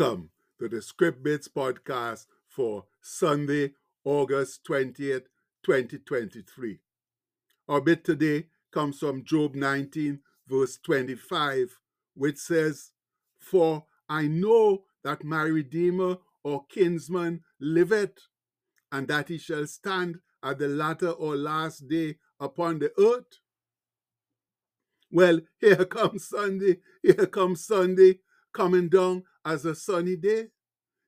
[0.00, 5.26] Welcome to the Script Bits podcast for Sunday, August 20th,
[5.62, 6.78] 2023.
[7.68, 11.78] Our bit today comes from Job 19, verse 25,
[12.14, 12.92] which says,
[13.40, 18.26] For I know that my Redeemer or kinsman liveth,
[18.90, 23.38] and that he shall stand at the latter or last day upon the earth.
[25.10, 28.20] Well, here comes Sunday, here comes Sunday,
[28.52, 30.48] coming down as a sunny day.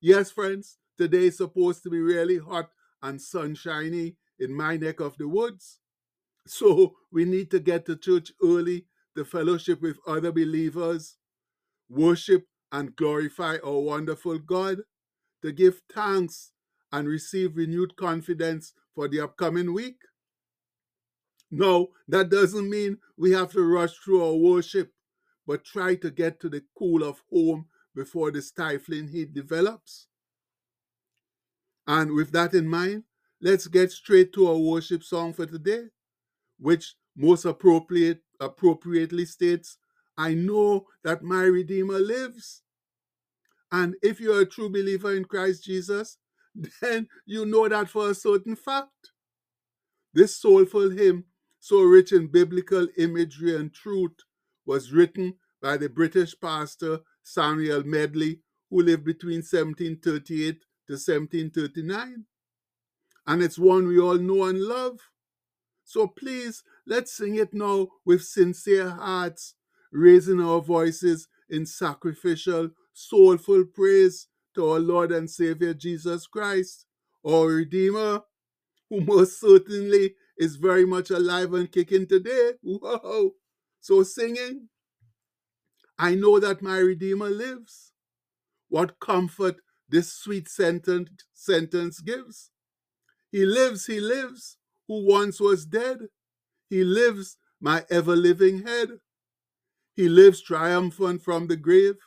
[0.00, 2.70] Yes, friends, today is supposed to be really hot
[3.02, 5.80] and sunshiny in my neck of the woods.
[6.46, 8.86] So we need to get to church early
[9.16, 11.16] to fellowship with other believers,
[11.88, 14.78] worship and glorify our wonderful God,
[15.42, 16.52] to give thanks
[16.92, 19.96] and receive renewed confidence for the upcoming week.
[21.50, 24.92] No, that doesn't mean we have to rush through our worship,
[25.46, 30.08] but try to get to the cool of home before the stifling heat develops.
[31.86, 33.04] And with that in mind,
[33.40, 35.84] let's get straight to our worship song for today,
[36.58, 39.78] which most appropriate, appropriately states,
[40.18, 42.62] I know that my Redeemer lives.
[43.70, 46.18] And if you're a true believer in Christ Jesus,
[46.80, 48.90] then you know that for a certain fact.
[50.14, 51.24] This soulful hymn,
[51.60, 54.16] so rich in biblical imagery and truth,
[54.66, 62.24] was written by the British pastor Samuel Medley, who lived between 1738 to 1739.
[63.26, 65.00] And it's one we all know and love.
[65.84, 69.54] So please, let's sing it now with sincere hearts,
[69.92, 76.86] raising our voices in sacrificial, soulful praise to our Lord and Savior Jesus Christ,
[77.26, 78.22] our Redeemer,
[78.90, 82.52] who most certainly is very much alive and kicking today.
[82.62, 83.32] Whoa!
[83.86, 84.68] So singing.
[85.96, 87.92] I know that my Redeemer lives.
[88.68, 92.50] What comfort this sweet sentence, gives.
[93.30, 94.56] He lives, he lives,
[94.88, 95.98] who once was dead.
[96.68, 98.88] He lives, my ever living head.
[99.94, 102.00] He lives triumphant from the grave.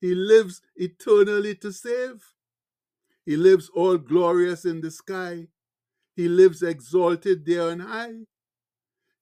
[0.00, 2.24] He lives eternally to save.
[3.24, 5.46] He lives all glorious in the sky.
[6.16, 8.26] He lives exalted there on high.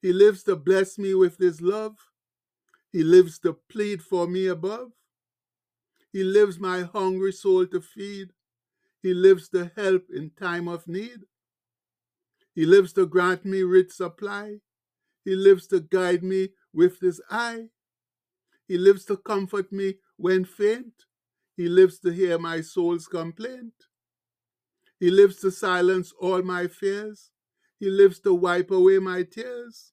[0.03, 1.97] He lives to bless me with his love.
[2.93, 4.91] He lives to plead for me above.
[6.13, 8.33] He lives my hungry soul to feed.
[9.03, 11.21] He lives to help in time of need.
[12.55, 14.59] He lives to grant me rich supply.
[15.25, 17.69] He lives to guide me with his eye.
[18.69, 20.95] He lives to comfort me when faint.
[21.57, 23.75] He lives to hear my soul's complaint.
[25.01, 27.32] He lives to silence all my fears.
[27.83, 29.91] He lives to wipe away my tears.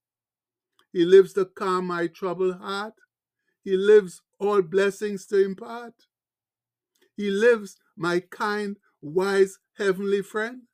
[0.94, 2.94] He lives to calm my troubled heart.
[3.64, 5.96] He lives all blessings to impart.
[7.18, 10.68] He lives, my kind, wise, heavenly friend.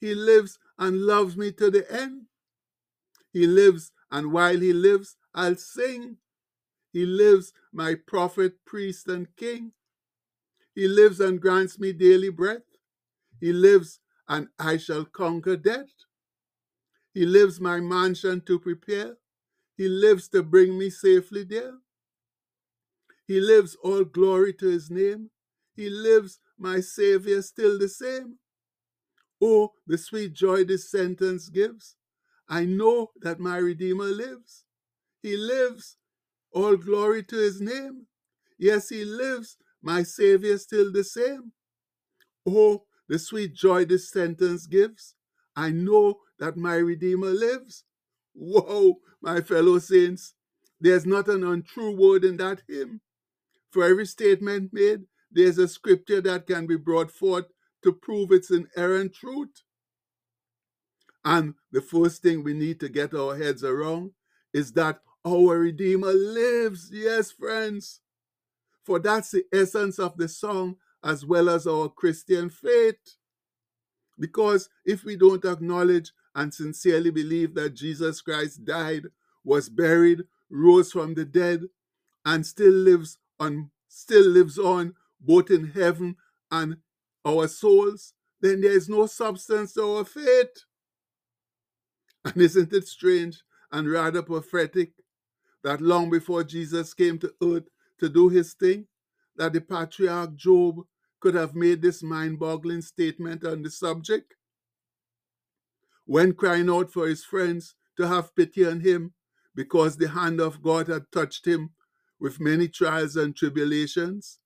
[0.00, 2.22] He lives and loves me to the end.
[3.32, 6.16] He lives, and while he lives, I'll sing.
[6.92, 9.70] He lives, my prophet, priest, and king.
[10.74, 12.66] He lives and grants me daily breath.
[13.40, 15.90] He lives, and I shall conquer death.
[17.14, 19.16] He lives my mansion to prepare.
[19.76, 21.74] He lives to bring me safely there.
[23.26, 25.30] He lives all glory to his name.
[25.76, 28.38] He lives, my Savior, still the same.
[29.42, 31.96] Oh, the sweet joy this sentence gives.
[32.48, 34.64] I know that my Redeemer lives.
[35.22, 35.96] He lives,
[36.52, 38.06] all glory to his name.
[38.58, 41.52] Yes, he lives, my Savior still the same.
[42.46, 45.14] Oh, the sweet joy this sentence gives.
[45.56, 47.84] I know that my Redeemer lives.
[48.34, 50.34] Whoa, my fellow saints,
[50.80, 53.00] there's not an untrue word in that hymn.
[53.70, 57.46] For every statement made, there's a scripture that can be brought forth
[57.82, 59.62] to prove its inerrant truth.
[61.24, 64.12] And the first thing we need to get our heads around
[64.52, 66.90] is that our Redeemer lives.
[66.92, 68.00] Yes, friends.
[68.84, 73.16] For that's the essence of the song as well as our Christian faith.
[74.20, 79.06] Because if we don't acknowledge and sincerely believe that Jesus Christ died,
[79.44, 81.62] was buried, rose from the dead,
[82.24, 86.16] and still lives on still lives on both in heaven
[86.52, 86.76] and
[87.24, 90.64] our souls, then there is no substance to our faith.
[92.24, 93.42] And isn't it strange
[93.72, 94.92] and rather prophetic
[95.64, 97.68] that long before Jesus came to earth
[97.98, 98.86] to do his thing,
[99.36, 100.84] that the patriarch Job
[101.20, 104.34] could have made this mind boggling statement on the subject?
[106.06, 109.14] When crying out for his friends to have pity on him
[109.54, 111.70] because the hand of God had touched him
[112.18, 114.38] with many trials and tribulations,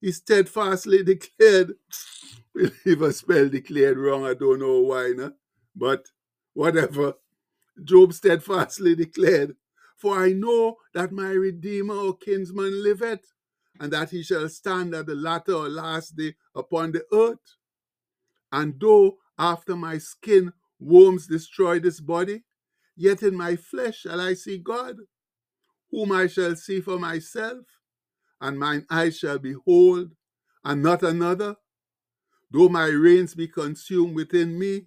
[0.00, 1.74] he steadfastly declared,
[2.54, 5.32] if I spell declared wrong, I don't know why, no?
[5.74, 6.06] but
[6.54, 7.14] whatever.
[7.84, 9.56] Job steadfastly declared,
[9.96, 13.32] For I know that my Redeemer or kinsman liveth,
[13.82, 17.56] and that he shall stand at the latter or last day upon the earth.
[18.52, 22.44] And though after my skin worms destroy this body,
[22.96, 24.98] yet in my flesh shall I see God,
[25.90, 27.66] whom I shall see for myself,
[28.40, 30.12] and mine eyes shall behold,
[30.64, 31.56] and not another.
[32.52, 34.86] Though my reins be consumed within me,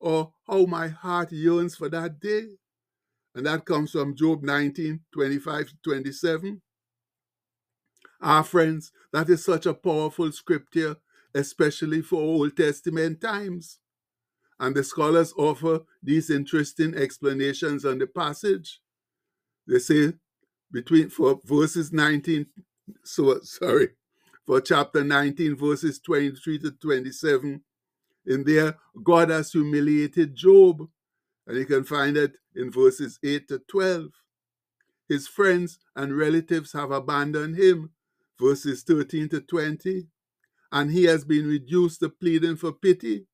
[0.00, 2.46] or how my heart yearns for that day.
[3.34, 6.62] And that comes from Job 19 25 to 27.
[8.24, 10.96] Our friends, that is such a powerful scripture,
[11.34, 13.80] especially for Old Testament times.
[14.58, 18.80] And the scholars offer these interesting explanations on the passage.
[19.68, 20.14] They say
[20.72, 22.46] between for verses 19,
[23.04, 23.90] so sorry,
[24.46, 27.62] for chapter 19, verses 23 to 27,
[28.26, 30.88] in there, God has humiliated Job.
[31.46, 34.06] And you can find it in verses 8 to 12.
[35.10, 37.90] His friends and relatives have abandoned him,
[38.40, 40.08] verses 13 to 20.
[40.72, 43.26] And he has been reduced to pleading for pity.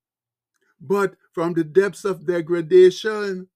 [0.81, 3.49] But from the depths of degradation,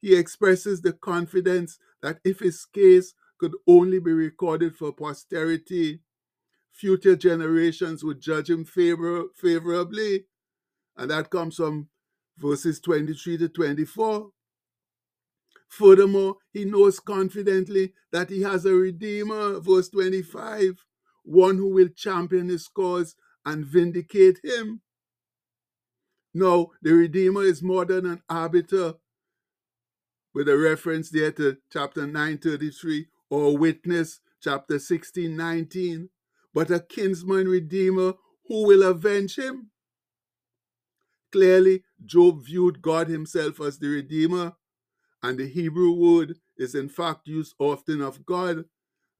[0.00, 6.00] he expresses the confidence that if his case could only be recorded for posterity,
[6.72, 10.24] future generations would judge him favor- favorably
[10.96, 11.88] and that comes from
[12.38, 14.30] verses 23 to 24.
[15.68, 20.84] Furthermore, he knows confidently that he has a Redeemer, verse 25,
[21.24, 24.80] one who will champion his cause and vindicate him.
[26.34, 28.94] No, the Redeemer is more than an arbiter,
[30.34, 36.08] with a reference there to chapter 933 or witness, chapter 16, 19,
[36.54, 38.14] but a kinsman Redeemer
[38.46, 39.70] who will avenge him.
[41.30, 44.54] Clearly, Job viewed God himself as the Redeemer,
[45.22, 48.64] and the Hebrew word is in fact used often of God.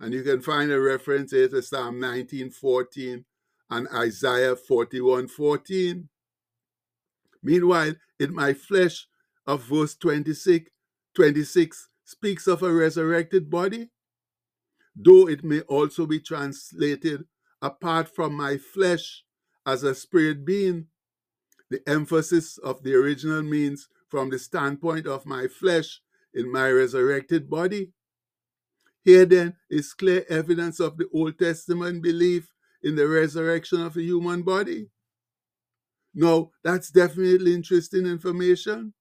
[0.00, 3.24] And you can find a reference here to Psalm 19:14
[3.70, 6.08] and Isaiah 41:14.
[7.42, 9.08] Meanwhile, in my flesh
[9.46, 10.70] of verse 26,
[11.14, 13.90] 26 speaks of a resurrected body,
[14.94, 17.26] though it may also be translated
[17.60, 19.24] apart from my flesh
[19.66, 20.86] as a spirit being
[21.70, 26.00] the emphasis of the original means from the standpoint of my flesh
[26.34, 27.92] in my resurrected body.
[29.04, 32.52] Here then is clear evidence of the Old Testament belief
[32.82, 34.88] in the resurrection of the human body.
[36.14, 38.94] No, that's definitely interesting information.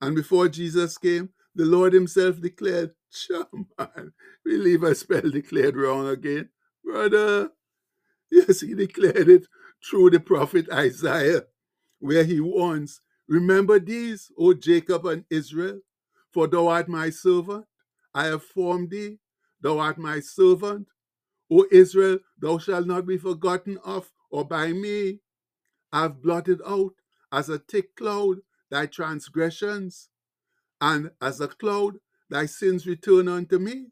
[0.00, 3.46] And before Jesus came, the Lord Himself declared, Sure,
[3.78, 4.12] man,
[4.84, 6.50] I spelled declared wrong again.
[6.84, 7.50] Brother,
[8.30, 9.46] yes, He declared it
[9.88, 11.42] through the prophet Isaiah
[12.00, 15.80] where he warns, Remember these, O Jacob and Israel,
[16.32, 17.66] for thou art my servant.
[18.14, 19.18] I have formed thee,
[19.60, 20.88] thou art my servant.
[21.50, 25.20] O Israel, thou shalt not be forgotten of or by me.
[25.92, 26.94] I have blotted out
[27.32, 28.38] as a thick cloud
[28.70, 30.10] thy transgressions,
[30.80, 31.96] and as a cloud
[32.30, 33.88] thy sins return unto me.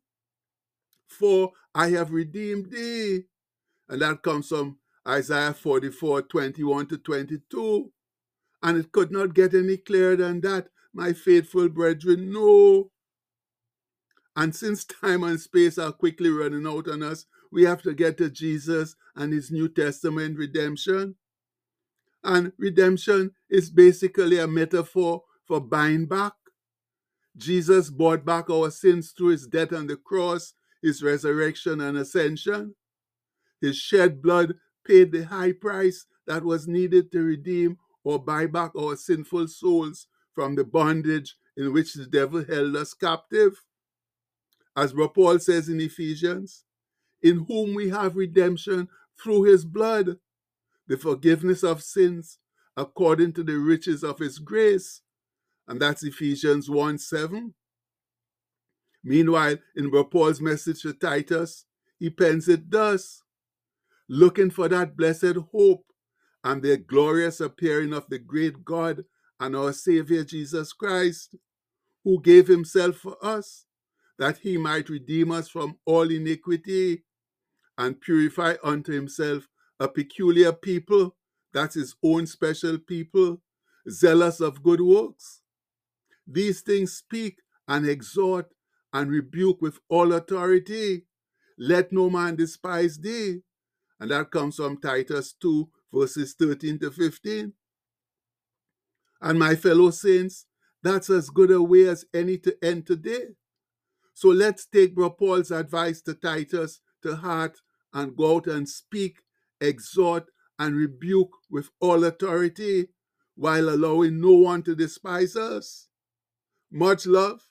[1.09, 3.25] For I have redeemed thee.
[3.89, 7.93] And that comes from Isaiah 44 21 to 22.
[8.63, 12.33] And it could not get any clearer than that, my faithful brethren.
[12.33, 12.91] No.
[14.37, 18.17] And since time and space are quickly running out on us, we have to get
[18.19, 21.17] to Jesus and his New Testament redemption.
[22.23, 26.35] And redemption is basically a metaphor for buying back.
[27.37, 30.53] Jesus bought back our sins through his death on the cross,
[30.83, 32.75] his resurrection and ascension.
[33.61, 34.55] His shed blood
[34.87, 40.07] paid the high price that was needed to redeem or buy back our sinful souls
[40.35, 43.63] from the bondage in which the devil held us captive.
[44.77, 46.65] As Paul says in Ephesians,
[47.23, 48.89] in whom we have redemption
[49.23, 50.17] through his blood,
[50.87, 52.39] the forgiveness of sins
[52.77, 55.03] according to the riches of his grace.
[55.69, 57.55] And that's Ephesians 1 7.
[59.05, 61.65] Meanwhile, in Paul's message to Titus,
[61.99, 63.23] he pens it thus
[64.09, 65.85] looking for that blessed hope
[66.45, 69.05] and the glorious appearing of the great God
[69.41, 71.37] and our Savior Jesus Christ,
[72.05, 73.67] who gave himself for us,
[74.19, 77.05] that he might redeem us from all iniquity
[77.79, 79.49] and purify unto himself
[79.81, 81.17] a peculiar people,
[81.53, 83.41] that's his own special people,
[83.91, 85.43] zealous of good works.
[86.27, 88.53] These things speak and exhort
[88.93, 91.07] and rebuke with all authority.
[91.59, 93.41] Let no man despise thee,
[94.01, 97.53] And that comes from Titus 2, verses 13 to 15.
[99.23, 100.47] And my fellow saints,
[100.83, 103.35] that's as good a way as any to end today.
[104.15, 107.59] So let's take Brother Paul's advice to Titus to heart
[107.93, 109.19] and go out and speak,
[109.61, 112.89] exhort, and rebuke with all authority
[113.35, 115.89] while allowing no one to despise us.
[116.71, 117.47] Much love.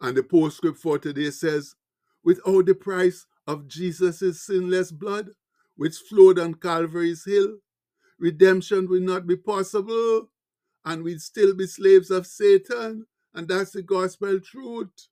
[0.00, 1.74] And the postscript for today says,
[2.24, 5.30] without the price of Jesus' sinless blood,
[5.82, 7.56] which flowed on Calvary's hill,
[8.16, 10.28] redemption will not be possible,
[10.84, 13.04] and we'd still be slaves of Satan.
[13.34, 15.08] And that's the gospel truth.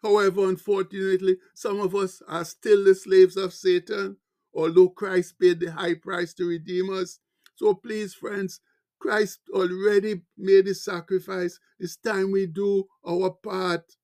[0.00, 4.18] However, unfortunately, some of us are still the slaves of Satan,
[4.54, 7.18] although Christ paid the high price to redeem us.
[7.56, 8.60] So please, friends,
[9.00, 11.58] Christ already made the sacrifice.
[11.80, 13.96] It's time we do our part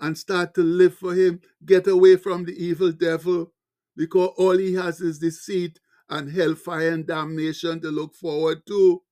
[0.00, 1.42] and start to live for Him.
[1.66, 3.52] Get away from the evil devil
[4.00, 5.78] because all he has is deceit
[6.08, 9.02] and hellfire and damnation to look forward to.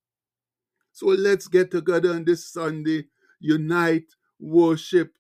[0.92, 3.04] So let's get together on this Sunday,
[3.38, 4.06] unite,
[4.40, 5.12] worship,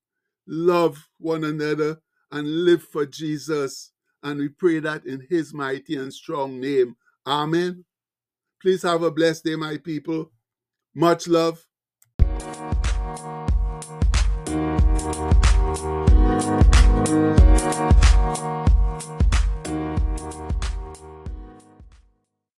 [0.46, 1.98] love one another,
[2.32, 3.92] and live for Jesus.
[4.22, 6.96] And we pray that in His mighty and strong name.
[7.26, 7.84] Amen.
[8.62, 10.32] Please have a blessed day, my people.
[10.94, 11.66] Much love.